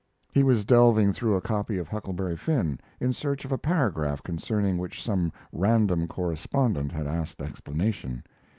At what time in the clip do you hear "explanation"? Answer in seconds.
7.39-8.23